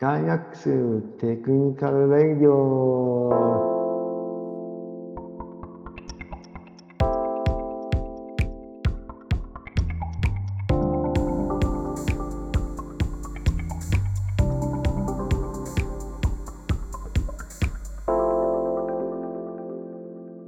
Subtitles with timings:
[0.00, 3.30] ガイアックス technical radio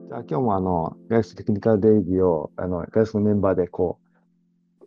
[0.07, 3.99] じゃあ今日もあの、ガイアックス technical radio、あの、ガイアックスのメンバーでこ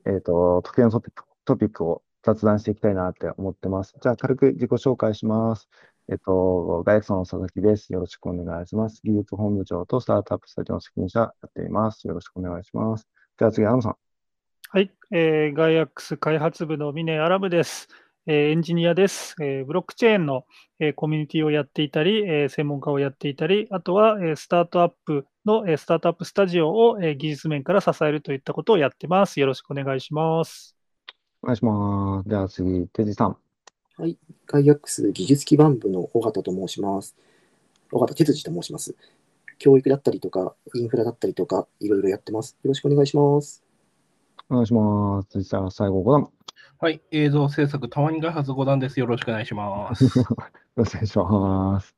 [0.06, 3.94] う、えっ、と、特定のトピックトピックを雑談していきたいなって思ってます。
[4.02, 5.70] じゃあ軽く自己紹介します。
[6.10, 7.94] えっと、ガイアックスの佐々木です。
[7.94, 9.02] よろしくお願いします。
[9.04, 12.08] 技術本部長とスタートアップスタジオの責任者やっています。
[12.08, 13.08] よろしくお願いします。
[13.38, 13.96] じゃあ次、アラムさん。
[14.70, 17.88] はい、えー、ガイアックス開発部の峰アラムです。
[18.26, 19.36] えーエンジニアです。
[19.42, 20.46] えーブロックチェーンの、
[20.80, 29.40] えーコミュニティをやっていたり、えー専門家をやっていたり、あとは、えースタートアップの、えースタートアップスタジオを、えー技術面から支えるといったことをやってます。
[29.40, 30.83] よろしくお願いします。
[31.44, 32.30] お願いします。
[32.30, 33.38] じゃあ次、テジさん。
[33.98, 34.18] はい。
[34.48, 37.18] ガイアックス技術基盤部の尾形と申します。
[37.92, 38.96] 尾形哲司と申します。
[39.60, 42.58] 教育だったりとか、インフラだったりとか、いろいろやってます。
[42.64, 43.62] よろしくお願いします。
[44.50, 45.42] お願いします。
[45.42, 46.30] じゃあ最後、5段。
[46.80, 48.98] はい、映像制作、たまに開発5段です。
[49.02, 50.06] よろしくお願いします。
[50.18, 50.26] よ
[50.78, 51.96] ろしくお願いします。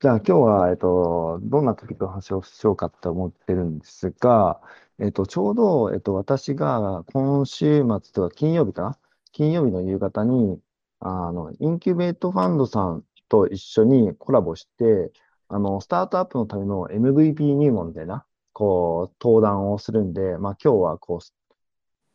[0.00, 4.60] じゃあ今日は、えっと、どんなトピックの話をしようかって思ってるんですが、
[5.00, 8.98] えっと、ちょうど、えっと、私が今週末とか金曜日かな？
[9.32, 10.60] 金曜日の夕方に、
[11.00, 15.10] あの、インキュベートファンドさんと一緒にコラボして、
[15.48, 21.18] あの、スタートアップのための MVP 入門みたいな、こう、登壇をするんで、まあ今日はこ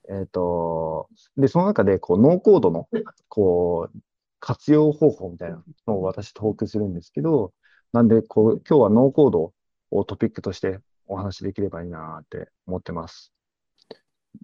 [0.08, 2.88] う、えっと、で、その中で、こう、ノーコードの、
[3.28, 4.00] こう、
[4.40, 7.52] 活用方法みたいなのを私トークするんですけど、
[7.94, 9.54] なんで、こう、今日はノーコード
[9.92, 13.32] をトピックとしてお話しできればいいなって思ってます。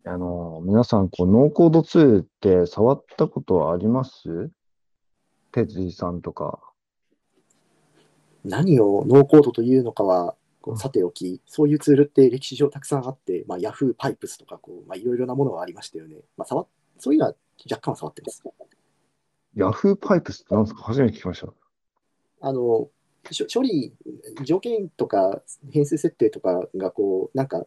[0.05, 4.51] あの、皆さん、こう、ノーコードツールって触ったことはあります？
[5.51, 6.59] てつさんとか。
[8.45, 16.17] 何をノーコードというのかは、こうさておき、そういうツールって歴史上たくさんあって、まあ、Yahoo パイプスとかこう、まあ、いろいろなものがありましたよね。
[16.37, 16.67] まあ、触っ
[16.99, 17.33] そういうのは
[17.67, 18.43] 若干は触ってます。
[19.55, 20.83] Yahoo パイプスって何ですか？
[20.83, 21.51] 初めて聞きました。
[22.41, 22.89] あの
[23.53, 23.93] 処理、
[24.43, 25.41] 条件とか
[25.71, 27.65] 変数設定とかがこう、なんか、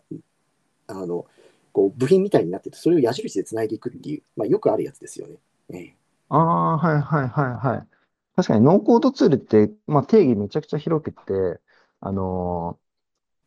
[0.87, 1.27] あの、
[1.73, 5.37] こう部品みたいになってて、それを矢印でつないでいくっていう、まあ、よくあるやつですよね。
[5.71, 5.97] ええ
[6.29, 7.89] ああ、はいはいはいはい。
[8.37, 11.61] 確かにノーコードツールって、まあ、定義めちゃくちゃ広くて、
[12.01, 12.83] あのー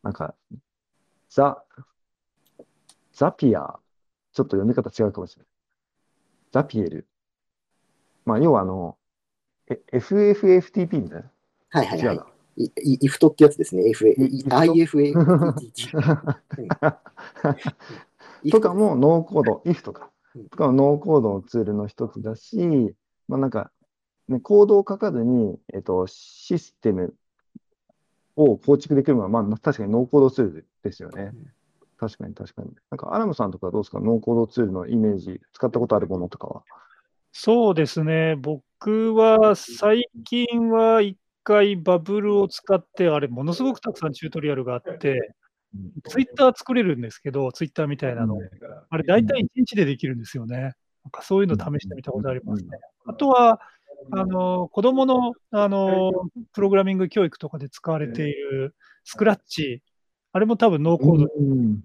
[0.04, 0.36] なんか、
[1.28, 1.64] ザ、
[3.12, 3.80] ザピア、
[4.32, 5.48] ちょっと読み方違うかもしれない。
[6.52, 7.08] ザピエル。
[8.24, 8.98] まあ、要はあの、
[9.92, 11.30] FFFTP みたいな。
[11.76, 12.14] はいはいは。
[12.14, 12.20] い。
[12.58, 13.82] いいイフトってやつですね。
[13.84, 15.12] IFA。
[18.50, 22.94] とかもノーコード、if とかうん、とかもノーコードのツールの一つだし、
[23.28, 23.70] まあなんか、
[24.28, 27.14] ね、コードを書かずに、えっと、システム
[28.36, 31.32] を構築できるのは、まあ確かにノーコードツールですよね。
[31.98, 32.70] 確かに確かに。
[32.90, 34.00] なんか、アラムさんとかどうですか？
[34.00, 36.62] ノーコードツールのイメージ、使ったことあるものとかは？
[37.32, 45.34] そうですね、僕は最近は一回バブルを使って、あれ、ものすごくたくさんチュートリアルがあって、
[46.08, 48.36] ツイッター作れるんですけど、ツイッターみたいなの。
[48.90, 50.56] あれ、大体1日でできるんですよね。
[50.56, 52.70] なんかそういうの試してみたことありますね。
[53.06, 53.60] あとは、
[54.10, 56.12] あの子供のあの
[56.52, 58.74] プログラミング教育とかで使われている
[59.04, 59.82] スクラッチ、
[60.32, 61.80] あれも多分ノーコードにうん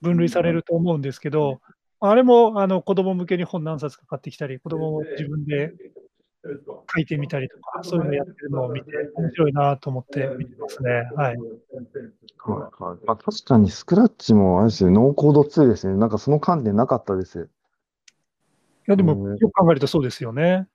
[0.00, 1.60] 分類されると思うんですけど、
[2.00, 5.72] あれもあの子供向けに本何冊か買ってきたり、子供も自分で
[6.44, 10.90] 書いてみたりとか、そういうのやってるのを見て、面白いなと思って見てますね。
[11.16, 11.36] はい。
[11.36, 13.06] はいはい。
[13.06, 15.94] まあ確かにスクラッチもあれですよ、ノーコードツールですね。
[15.94, 17.48] なんかその観点なかったです。
[18.88, 20.68] いや、でもうんよく考えるとそうですよね。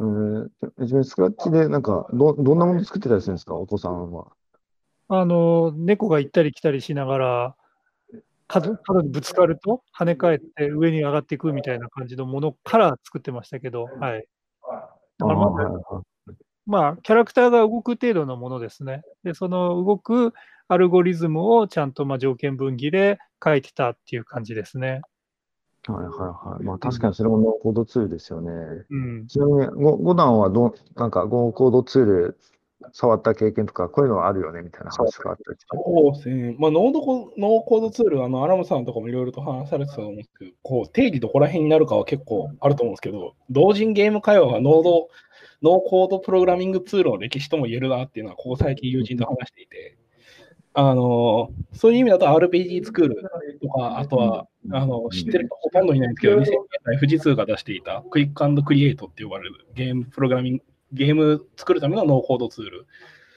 [0.00, 0.50] えー、
[0.80, 4.32] じゃあスクラッチで、なんか、ど、どんなもの作ってたりするんですか、お子さんは。
[5.08, 7.56] あの、猫が行ったり来たりしながら、
[8.48, 14.26] 角角にぶつかると跳ね返って上に上がっていくみたいな感じのものから作ってましたけど、はい。
[15.22, 16.02] だからまず
[16.64, 19.02] まあ、キャラクターが動く程度のものですね。
[19.24, 20.32] で、その動く
[20.68, 25.02] アルゴリズムをちゃんとまあ条件分岐で書いてたっていう感じですね。
[25.88, 26.64] はいはいはい。
[26.64, 28.52] まあ確かにそれもノーコードツールですよね。
[28.90, 29.26] うん。
[29.26, 32.38] ちなみに、ご五段はどう、なんか、ノーコードツール
[32.92, 36.56] 触った経験とか、こういうのはあるよねみたいな話があったりそうですね。
[36.58, 45.08] まあ、ノードコノーコードツール、あの、アラムさんとかもいろいろと話されてたと思うんですけど、こう、定義どこら辺になるかは結構あると思うんですけど、同人ゲーム界隈がノード、
[45.62, 49.96] ノーコードプログラミングツールの歴史とも言えるなっていうのは、ここ最近友人と話していて、
[50.74, 53.22] あの、そういう意味だと RPG ツクール
[53.60, 56.54] とか、あとは、あの、知ってる人ほとんどいないんですけど、2000年
[56.84, 62.86] 代富士通が出していたクイッククリエイトって呼ばれるゲームプログラミング、ゲーム作るためのノーコードツール。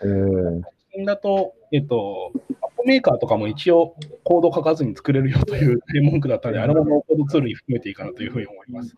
[0.02, 2.32] えー、最近だと、えっと、
[2.62, 8.96] アップメーカーとかも一応コード書かずに作れるよという文句だったので、あれもノーコードツールに含めていいかなというふうに思います。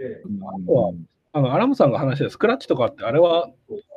[0.00, 0.92] あとは、
[1.34, 3.48] あのアラムさんが話したスクラッチとかって、あれは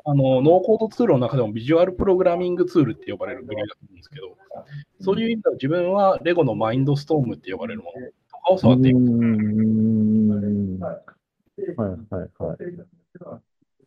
[0.06, 4.38] あのノーコードツールの中でもビジュアルプログラミングツールって呼ばれるぐらいだと思うんですけど、
[5.02, 8.98] そういう意味では自分はレゴのマインドストームって呼ばれるものとかを触っていく。
[11.78, 12.58] はいはいはい。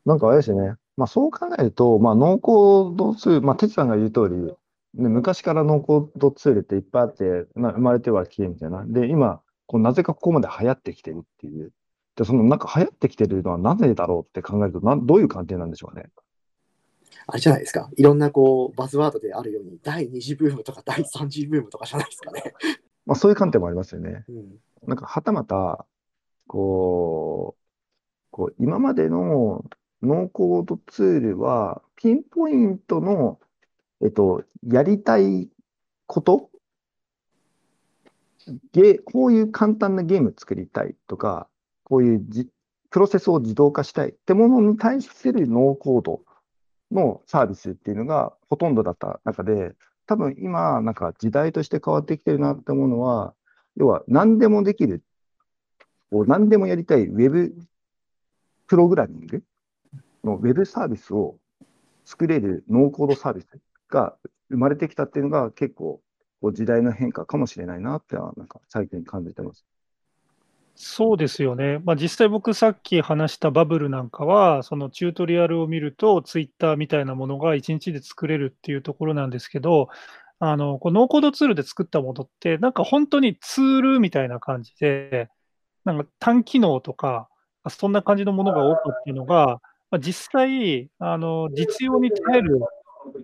[0.09, 8.87] なんかあれですね、まあ、そう考えると、まあ、ノーコードツール、まあ、哲さんが言う通り、ね、昔からノーコードツールっていっぱいあって、まあ、生まれてはきてみたいな。
[8.87, 11.73] で、今、こうなぜかここまで流行ってきてるっていう。
[12.17, 16.07] で、そのなんか流行ってきてるのはなぜだろうって考えると、などういう関係なんでしょうね。
[17.27, 17.91] あれじゃないですか。
[17.95, 22.55] いろんなこうバズワードであるように、第2次ブームとか第3次ブームとかじゃないですかね。
[23.05, 24.25] まあそういう観点もありますよね。
[24.27, 24.57] うん、
[24.87, 25.85] なんかはたまた、
[26.47, 27.59] こう、
[28.31, 29.65] こう今までの
[30.03, 33.41] ノーコードツールは、ピンポイントの、
[34.01, 35.49] えっと、やりたい
[36.07, 36.51] こと？
[38.73, 41.49] ゲこういう簡単なゲーム作りたいとか、
[41.85, 42.49] こういうじ
[42.91, 46.23] プロセスを自動化したいってものに対するノーコード
[46.91, 49.75] のサービスっていうのがほとんどだった中で、
[50.07, 53.35] 多分今、なんか時代として変わってきてるなって思うのは、
[53.77, 55.03] 要は何でもできる、
[56.11, 57.55] 何でもやりたいウェブ
[58.67, 59.43] プログラミング
[60.25, 61.37] のウェブサービスを
[62.05, 63.49] 作れるノーコードサービス
[63.89, 64.17] が
[64.51, 66.01] 生まれてきたっていうのが結構
[66.53, 69.65] 時代の変化かもしれないなってはなんか最近感じてます。
[70.81, 71.81] そうですよね。
[71.85, 79.89] まあ、実際僕さっき話したバブルなんかは、そのチュートリアルを見ると、ツイッターみたいなものが1日で作れるっていうところなんですけど、
[80.39, 85.29] あの、こノーコードツールで作ったものって、なんか本当にツールみたいな感じで、
[85.85, 87.29] なんか単機能とか、
[87.71, 89.61] そんな感じのものが多かったのが、
[89.91, 92.61] まあ、実際、あの、実用に耐える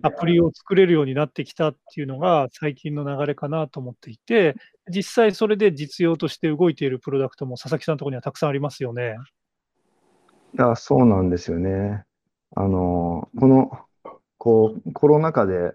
[0.01, 4.55] アプリを作れるようになってきたっていうのが最近の流れかなと思っていて、
[4.89, 9.15] 実際それで実用として動いているプロダクトも佐々木さんのところにはたくさんありますよね。
[10.57, 12.03] いや、そうなんですよね。
[12.55, 13.79] あの、この、
[14.37, 15.73] こう、コロナ禍で、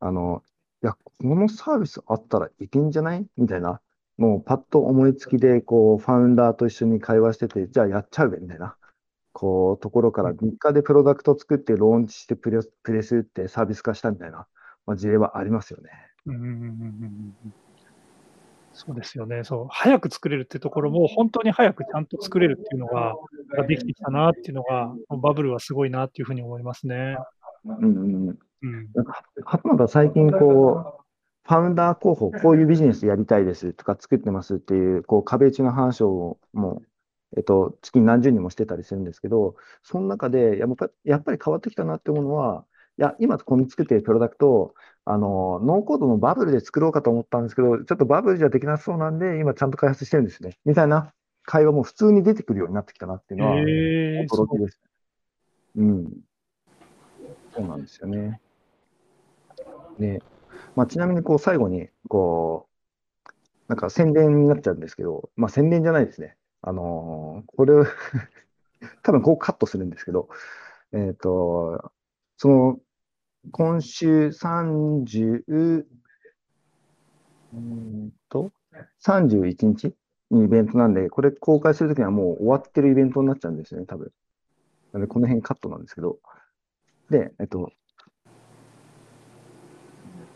[0.00, 0.42] あの、
[0.82, 3.26] いや、このサービスあったらいけんじゃない？
[3.36, 3.80] みたいな、
[4.16, 8.76] もうパッと思いつきで、こう、ファウンダーと一緒に会話してて、じゃあやっちゃうべ、みたいな。
[9.38, 14.46] こう、ところから3日でプロダクト作ってローンチしてプレプレスってサービス化したみたいな、
[14.86, 15.90] まあ、事例はありますよね。
[16.24, 17.34] うん
[18.72, 19.44] そうですよね。
[19.44, 19.66] そう。
[19.70, 23.14] 早く作れるってところも、本当に早くちゃんと作れるっていうのが、
[23.56, 27.16] ができてきたなっていうのが、バブルはすごいなっていうふうに思いますね。
[27.64, 29.88] うんうんうん。
[29.88, 31.02] 最近、こう、
[31.48, 36.82] ファウンダー候補、こういうビジネスやりたいですとか作ってますっていう、こう、壁打ちの話をもう
[37.36, 42.64] えっと、月に何十人もしてたりするんですけど、その中でやっぱやっぱり変わってきたなって思うのは、
[42.98, 44.74] いや、今この作っているプロダクト
[45.04, 50.58] あの、ノーコードのバブルで作ろうかと思ったんですけど、ちょっとバブルじゃできなそうなんで、今ちゃんと開発してるんですね。
[50.64, 51.12] みたいな
[51.44, 54.80] 会話も普通に出てくるようになってきたなっていうのは、驚きです。
[55.76, 56.10] うん。
[57.54, 58.40] そうなんですよね。
[60.00, 60.20] で、
[60.74, 62.76] まあ、ちなみにこう最後に、こう、
[63.68, 66.36] なんか宣伝になっちゃうんですけど、まあ宣伝じゃないですね。
[66.62, 67.74] あのー、これ
[69.02, 70.28] 多分こうカットするんですけど、
[70.92, 71.92] えっ、ー、と、
[72.36, 72.80] その、
[73.52, 75.84] 今週30、
[77.54, 78.52] うんと、
[79.04, 79.94] 31日
[80.30, 84.12] にイベントなんで、これ公開するときにはもう終わってるイベントになっちゃうんですよね、多分。
[84.92, 86.18] なので、この辺カットなんですけど。
[87.10, 87.70] で、えっと、
[88.26, 88.32] えっ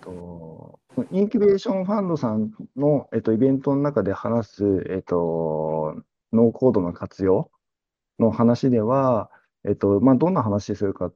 [0.01, 0.79] と、
[1.11, 7.51] インキュベーションファンドさんの、えっと、イベントの中で話す、えっと、ノーコードの活用
[8.19, 9.31] の話では、
[9.65, 11.15] えっと、まあ、どんな話するかっ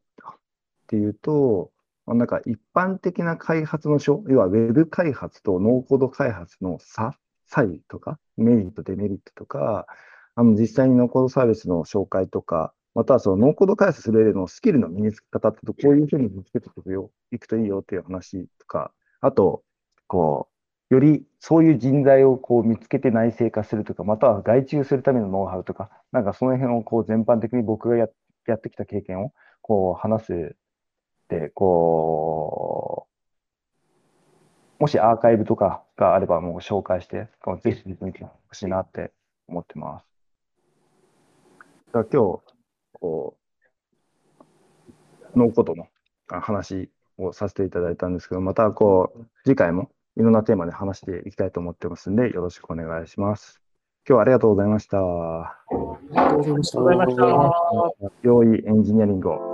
[0.86, 1.70] ていうと、
[2.06, 9.86] まあ、なんか一般的な開発の書、要は Web 開発とノーコード開発の差、差異とか、メリット、デメリットとか、
[10.34, 19.62] あの実際にノーコードサービスの紹介とか、またはそのノーコード開発する上でのスキルの身につき方って、こういうふうに見つけていくよ、いくといいよっていう話とか、あと、
[20.06, 20.53] こう、
[20.94, 28.08] よりそういう人材をこう見つけて内製化するとか、または外注するためのノウハウとか、なんかその辺をこう全般的に僕がや
[28.46, 29.32] やってきた経験を
[29.62, 30.56] こう話す
[31.28, 33.06] で、こ
[34.78, 37.28] う、もしアーカイブとかがあればもう紹介して、
[37.62, 39.12] ぜひ見てほしいなって
[39.48, 40.06] 思ってます。
[41.92, 42.40] だ今日、
[42.92, 43.36] こ
[45.34, 45.88] う、ノーコードの
[46.28, 53.60] 話をさせていただいたんですけど、またこう、次回もいろんなテーマで話していきたいと思ってますんで、よろしくお願いします。
[54.08, 54.98] 今日はありがとうございました。
[54.98, 55.58] あ
[56.10, 57.22] りがとうございました。
[58.22, 59.53] 良いエンジニアリングを